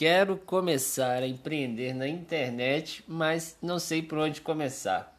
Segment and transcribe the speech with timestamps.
[0.00, 5.14] Quero começar a empreender na internet, mas não sei por onde começar.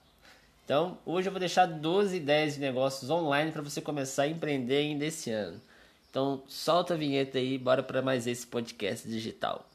[0.66, 4.78] Então, hoje eu vou deixar 12 ideias de negócios online para você começar a empreender
[4.78, 5.62] ainda esse ano.
[6.10, 9.70] Então, solta a vinheta aí, bora para mais esse podcast digital.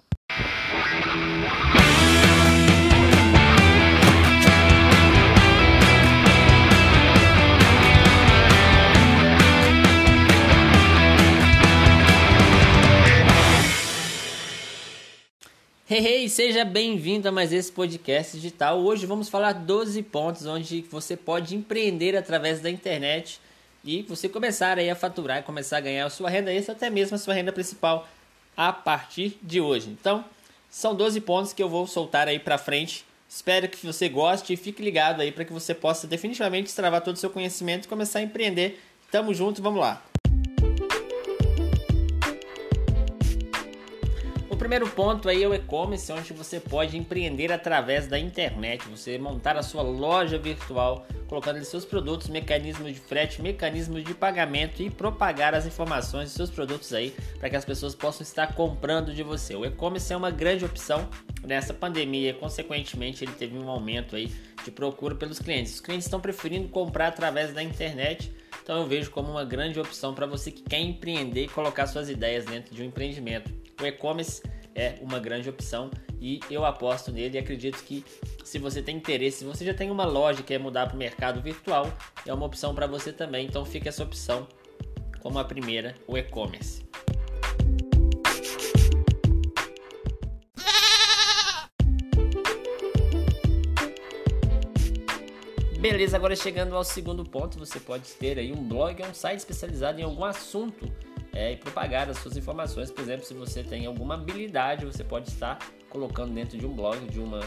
[15.88, 18.80] Hey, hey, seja bem-vindo a mais esse podcast digital.
[18.80, 23.40] Hoje vamos falar 12 pontos onde você pode empreender através da internet
[23.84, 27.14] e você começar aí a faturar, começar a ganhar a sua renda extra, até mesmo
[27.14, 28.08] a sua renda principal
[28.56, 29.88] a partir de hoje.
[29.88, 30.24] Então,
[30.68, 33.04] são 12 pontos que eu vou soltar aí para frente.
[33.28, 37.14] Espero que você goste e fique ligado aí para que você possa definitivamente extravar todo
[37.14, 38.82] o seu conhecimento e começar a empreender.
[39.08, 40.02] Tamo junto, vamos lá.
[44.66, 48.84] Primeiro ponto aí é o e-commerce, onde você pode empreender através da internet.
[48.88, 54.82] Você montar a sua loja virtual, colocando seus produtos, mecanismos de frete, mecanismos de pagamento
[54.82, 59.14] e propagar as informações de seus produtos aí para que as pessoas possam estar comprando
[59.14, 59.54] de você.
[59.54, 61.08] O e-commerce é uma grande opção
[61.44, 64.32] nessa pandemia, consequentemente ele teve um aumento aí
[64.64, 65.74] de procura pelos clientes.
[65.74, 68.32] Os clientes estão preferindo comprar através da internet.
[68.64, 72.10] Então eu vejo como uma grande opção para você que quer empreender e colocar suas
[72.10, 73.54] ideias dentro de um empreendimento.
[73.80, 74.42] O e-commerce
[74.76, 78.04] é uma grande opção e eu aposto nele e acredito que
[78.44, 80.98] se você tem interesse, se você já tem uma loja que quer mudar para o
[80.98, 81.90] mercado virtual,
[82.26, 83.46] é uma opção para você também.
[83.46, 84.46] Então fica essa opção
[85.20, 86.84] como a primeira, o e-commerce.
[95.80, 100.00] Beleza, agora chegando ao segundo ponto, você pode ter aí um blog, um site especializado
[100.00, 100.90] em algum assunto
[101.36, 102.90] é, e propagar as suas informações.
[102.90, 105.58] Por exemplo, se você tem alguma habilidade, você pode estar
[105.90, 107.40] colocando dentro de um blog, de uma,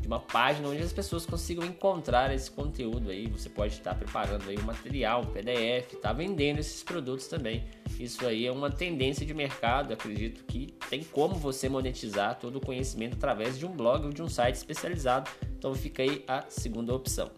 [0.00, 3.26] de uma página onde as pessoas consigam encontrar esse conteúdo aí.
[3.26, 7.64] Você pode estar preparando aí um material, um PDF, tá vendendo esses produtos também.
[7.98, 9.92] Isso aí é uma tendência de mercado.
[9.92, 14.22] Acredito que tem como você monetizar todo o conhecimento através de um blog ou de
[14.22, 15.28] um site especializado.
[15.58, 17.28] Então fica aí a segunda opção.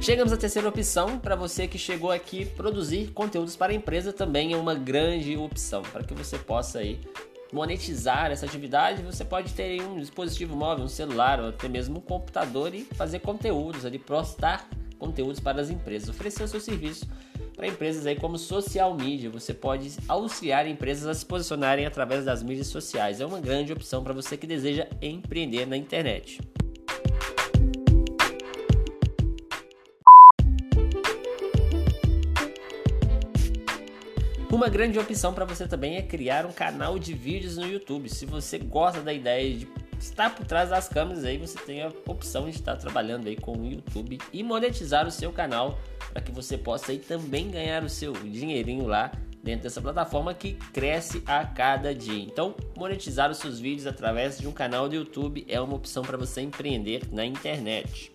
[0.00, 4.54] Chegamos à terceira opção, para você que chegou aqui, produzir conteúdos para a empresa também
[4.54, 6.98] é uma grande opção, para que você possa aí
[7.52, 12.00] monetizar essa atividade, você pode ter um dispositivo móvel, um celular ou até mesmo um
[12.00, 14.66] computador e fazer conteúdos ali, postar
[14.98, 17.06] conteúdos para as empresas, oferecer o seu serviço
[17.54, 19.28] para empresas aí como social media.
[19.28, 23.20] Você pode auxiliar empresas a se posicionarem através das mídias sociais.
[23.20, 26.40] É uma grande opção para você que deseja empreender na internet.
[34.60, 38.10] Uma grande opção para você também é criar um canal de vídeos no YouTube.
[38.10, 39.66] Se você gosta da ideia de
[39.98, 43.56] estar por trás das câmeras aí, você tem a opção de estar trabalhando aí com
[43.56, 45.80] o YouTube e monetizar o seu canal
[46.12, 49.10] para que você possa aí também ganhar o seu dinheirinho lá
[49.42, 52.22] dentro dessa plataforma que cresce a cada dia.
[52.22, 56.18] Então, monetizar os seus vídeos através de um canal do YouTube é uma opção para
[56.18, 58.12] você empreender na internet.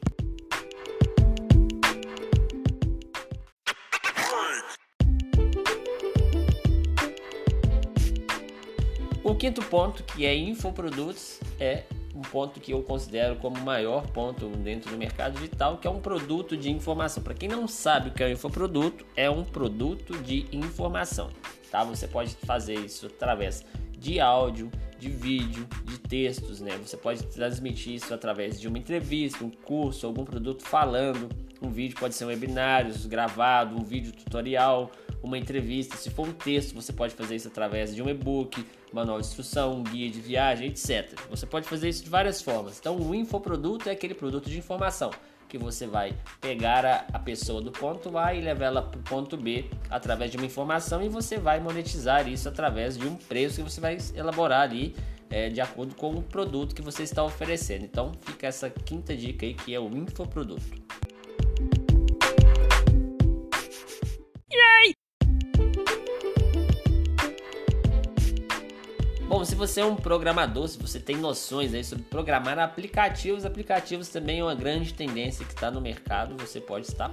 [9.36, 11.84] O quinto ponto, que é infoprodutos, é
[12.16, 15.92] um ponto que eu considero como o maior ponto dentro do mercado digital, que é
[15.92, 17.22] um produto de informação.
[17.22, 21.32] Para quem não sabe o que é um infoproduto, é um produto de informação,
[21.70, 21.84] tá?
[21.84, 23.66] Você pode fazer isso através
[24.00, 26.78] de áudio, de vídeo, de textos, né?
[26.78, 31.28] Você pode transmitir isso através de uma entrevista, um curso, algum produto falando.
[31.62, 34.90] Um vídeo pode ser um webinário gravado, um vídeo tutorial,
[35.26, 35.98] uma entrevista.
[35.98, 39.78] Se for um texto, você pode fazer isso através de um e-book, manual de instrução,
[39.80, 41.20] um guia de viagem, etc.
[41.30, 42.78] Você pode fazer isso de várias formas.
[42.80, 45.12] Então, o infoproduto é aquele produto de informação
[45.48, 49.04] que você vai pegar a, a pessoa do ponto A e levar ela para o
[49.04, 53.64] ponto B através de uma informação e você vai monetizar isso através de um preço
[53.64, 54.96] que você vai elaborar ali
[55.30, 57.86] é, de acordo com o produto que você está oferecendo.
[57.86, 60.85] Então, fica essa quinta dica aí que é o infoproduto.
[69.46, 74.40] Se você é um programador, se você tem noções aí sobre programar aplicativos, aplicativos também
[74.40, 76.36] é uma grande tendência que está no mercado.
[76.38, 77.12] Você pode estar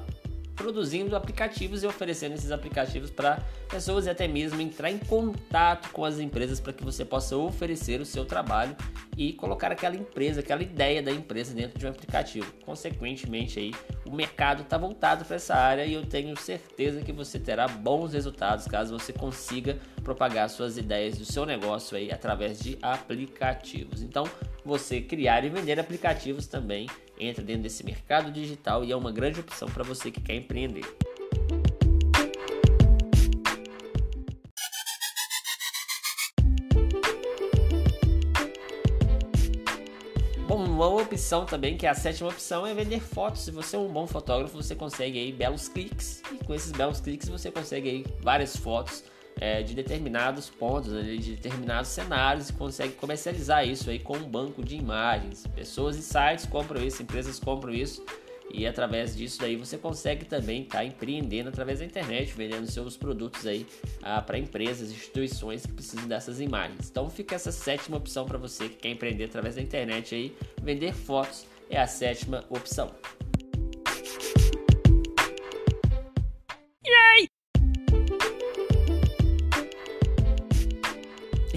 [0.62, 6.04] produzindo aplicativos e oferecendo esses aplicativos para pessoas e até mesmo entrar em contato com
[6.04, 8.76] as empresas para que você possa oferecer o seu trabalho
[9.16, 12.46] e colocar aquela empresa, aquela ideia da empresa dentro de um aplicativo.
[12.64, 13.74] Consequentemente aí,
[14.06, 18.12] o mercado está voltado para essa área e eu tenho certeza que você terá bons
[18.12, 24.00] resultados caso você consiga propagar suas ideias do seu negócio aí através de aplicativos.
[24.00, 24.24] Então,
[24.64, 26.88] você criar e vender aplicativos também
[27.18, 30.84] entra dentro desse mercado digital e é uma grande opção para você que quer empreender.
[40.46, 43.42] Bom, uma opção também, que é a sétima opção, é vender fotos.
[43.42, 47.00] Se você é um bom fotógrafo, você consegue aí belos cliques e com esses belos
[47.00, 49.04] cliques você consegue aí várias fotos
[49.42, 54.62] é, de determinados pontos, de determinados cenários e consegue comercializar isso aí com um banco
[54.64, 55.48] de imagens.
[55.48, 58.06] Pessoas e sites compram isso, empresas compram isso
[58.54, 62.96] e através disso daí você consegue também estar tá empreendendo através da internet, vendendo seus
[62.96, 63.66] produtos aí
[64.00, 66.88] ah, para empresas, instituições que precisam dessas imagens.
[66.88, 70.94] Então fica essa sétima opção para você que quer empreender através da internet aí, vender
[70.94, 72.92] fotos é a sétima opção.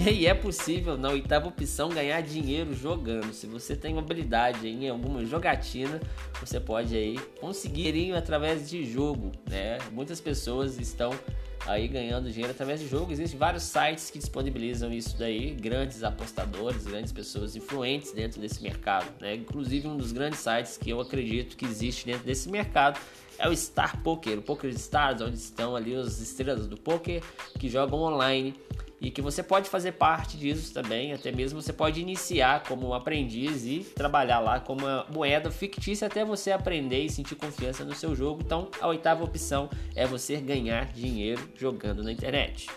[0.08, 3.32] E é possível na oitava opção ganhar dinheiro jogando.
[3.32, 6.00] Se você tem habilidade em alguma jogatina,
[6.38, 9.78] você pode aí conseguir através de jogo, né?
[9.90, 11.10] Muitas pessoas estão
[11.66, 13.10] aí ganhando dinheiro através de jogo.
[13.10, 19.12] Existem vários sites que disponibilizam isso daí, grandes apostadores, grandes pessoas influentes dentro desse mercado,
[19.20, 19.34] né?
[19.34, 23.00] Inclusive um dos grandes sites que eu acredito que existe dentro desse mercado
[23.38, 27.22] é o Star Poker, o Poker Stars, onde estão ali as estrelas do poker
[27.58, 28.54] que jogam online
[29.00, 32.94] e que você pode fazer parte disso também, até mesmo você pode iniciar como um
[32.94, 37.94] aprendiz e trabalhar lá como uma moeda fictícia até você aprender e sentir confiança no
[37.94, 38.42] seu jogo.
[38.44, 42.68] Então, a oitava opção é você ganhar dinheiro jogando na internet.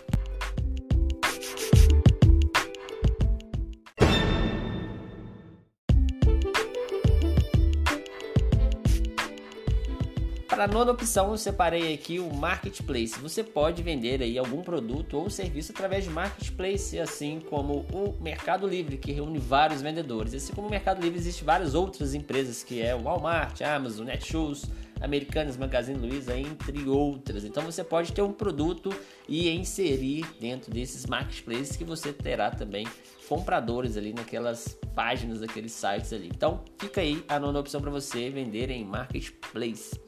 [10.60, 13.18] Para a nona opção, eu separei aqui o Marketplace.
[13.20, 18.68] Você pode vender aí algum produto ou serviço através de Marketplace, assim como o Mercado
[18.68, 20.34] Livre, que reúne vários vendedores.
[20.34, 24.66] Assim como o Mercado Livre, existem várias outras empresas, que é o Walmart, Amazon, Netshoes,
[25.00, 27.42] Americanas, Magazine Luiza, entre outras.
[27.42, 28.94] Então você pode ter um produto
[29.26, 32.86] e inserir dentro desses marketplaces que você terá também
[33.26, 36.26] compradores ali naquelas páginas, daqueles sites ali.
[36.26, 39.98] Então fica aí a nona opção para você vender em marketplace.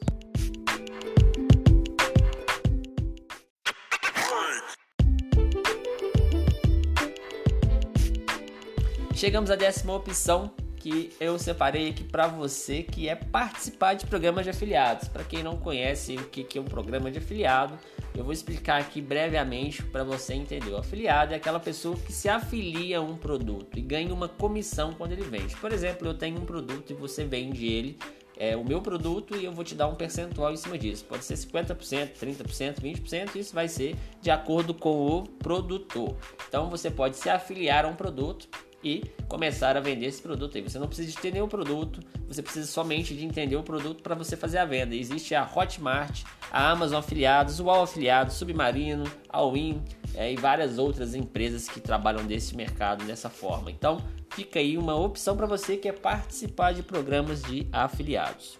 [9.23, 14.43] Chegamos à décima opção que eu separei aqui para você, que é participar de programas
[14.43, 15.07] de afiliados.
[15.07, 17.79] Para quem não conhece o que é um programa de afiliado,
[18.13, 20.71] eu vou explicar aqui brevemente para você entender.
[20.71, 24.91] O afiliado é aquela pessoa que se afilia a um produto e ganha uma comissão
[24.91, 25.55] quando ele vende.
[25.55, 27.97] Por exemplo, eu tenho um produto e você vende ele
[28.35, 31.05] é o meu produto e eu vou te dar um percentual em cima disso.
[31.05, 36.13] Pode ser 50%, 30%, 20%, isso vai ser de acordo com o produtor.
[36.49, 38.49] Então você pode se afiliar a um produto
[38.83, 40.63] e começar a vender esse produto aí.
[40.63, 44.15] Você não precisa de ter nenhum produto, você precisa somente de entender o produto para
[44.15, 44.95] você fazer a venda.
[44.95, 49.81] Existe a Hotmart, a Amazon Afiliados, o All Afiliados, Submarino, a Win
[50.15, 53.71] é, e várias outras empresas que trabalham desse mercado dessa forma.
[53.71, 53.97] Então,
[54.29, 58.57] fica aí uma opção para você que é participar de programas de afiliados.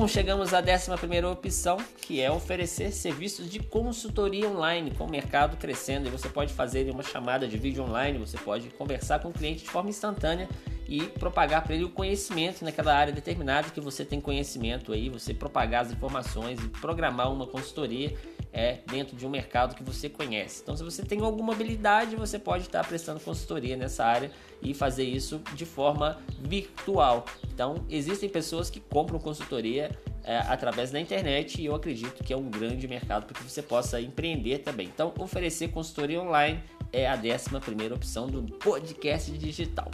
[0.00, 5.10] Bom, chegamos à décima primeira opção, que é oferecer serviços de consultoria online com o
[5.10, 6.08] mercado crescendo.
[6.08, 9.62] E você pode fazer uma chamada de vídeo online, você pode conversar com o cliente
[9.62, 10.48] de forma instantânea
[10.88, 15.34] e propagar para ele o conhecimento naquela área determinada que você tem conhecimento aí, você
[15.34, 18.16] propagar as informações e programar uma consultoria
[18.52, 20.62] é dentro de um mercado que você conhece.
[20.62, 24.30] Então, se você tem alguma habilidade, você pode estar prestando consultoria nessa área
[24.62, 27.24] e fazer isso de forma virtual.
[27.52, 29.90] Então, existem pessoas que compram consultoria
[30.24, 33.62] é, através da internet e eu acredito que é um grande mercado para que você
[33.62, 34.86] possa empreender também.
[34.86, 39.90] Então, oferecer consultoria online é a décima primeira opção do podcast digital.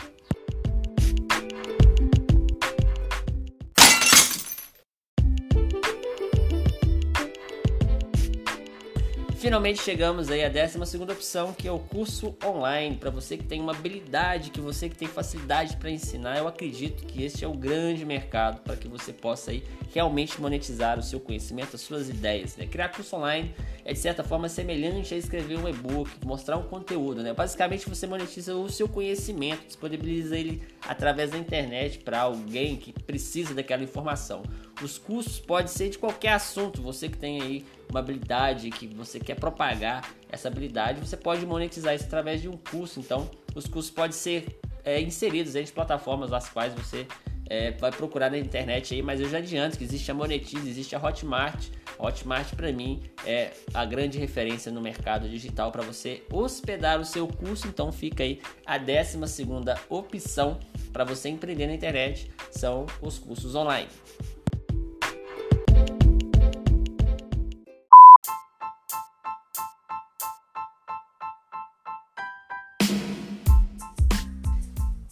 [9.39, 12.97] Finalmente chegamos aí à 12 opção, que é o curso online.
[12.97, 17.05] Para você que tem uma habilidade, que você que tem facilidade para ensinar, eu acredito
[17.05, 19.63] que este é o grande mercado para que você possa aí
[19.93, 22.57] realmente monetizar o seu conhecimento, as suas ideias.
[22.57, 22.67] Né?
[22.67, 27.23] Criar curso online é de certa forma semelhante a escrever um e-book, mostrar um conteúdo.
[27.23, 27.35] Né?
[27.35, 33.55] Basicamente você monetiza o seu conhecimento, disponibiliza ele através da internet para alguém que precisa
[33.55, 34.43] daquela informação.
[34.83, 39.19] Os cursos podem ser de qualquer assunto, você que tem aí uma habilidade que você
[39.19, 43.01] quer propagar essa habilidade, você pode monetizar isso através de um curso.
[43.01, 47.07] Então, os cursos podem ser é, inseridos em plataformas as quais você
[47.49, 50.95] é, vai procurar na internet aí, mas eu já adianto que existe a Monetize, existe
[50.95, 51.69] a Hotmart.
[51.99, 57.27] Hotmart para mim é a grande referência no mercado digital para você hospedar o seu
[57.27, 60.59] curso, então fica aí a 12 segunda opção
[60.93, 63.89] para você empreender na internet são os cursos online.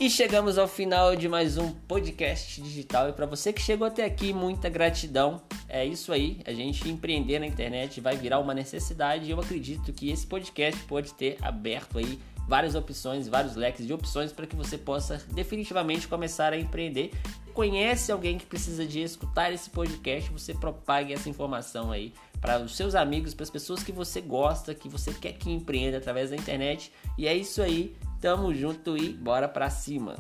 [0.04, 3.08] E chegamos ao final de mais um podcast digital.
[3.08, 5.40] E para você que chegou até aqui, muita gratidão.
[5.66, 9.24] É isso aí, a gente empreender na internet vai virar uma necessidade.
[9.24, 13.94] E eu acredito que esse podcast pode ter aberto aí várias opções, vários leques de
[13.94, 17.10] opções para que você possa definitivamente começar a empreender.
[17.54, 22.76] Conhece alguém que precisa de escutar esse podcast, você propague essa informação aí para os
[22.76, 26.36] seus amigos, para as pessoas que você gosta, que você quer que empreenda através da
[26.36, 26.92] internet.
[27.16, 27.96] E é isso aí.
[28.24, 30.14] Tamo junto e bora pra cima!